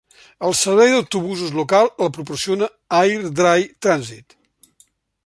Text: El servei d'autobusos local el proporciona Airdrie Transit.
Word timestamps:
El 0.47 0.55
servei 0.59 0.93
d'autobusos 0.93 1.51
local 1.57 1.91
el 2.05 2.09
proporciona 2.17 2.71
Airdrie 3.03 3.71
Transit. 3.87 4.39